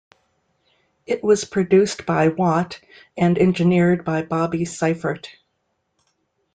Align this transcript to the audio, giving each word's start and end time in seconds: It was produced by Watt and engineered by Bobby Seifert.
It 1.05 1.23
was 1.23 1.45
produced 1.45 2.07
by 2.07 2.29
Watt 2.29 2.79
and 3.15 3.37
engineered 3.37 4.03
by 4.03 4.23
Bobby 4.23 4.65
Seifert. 4.65 5.29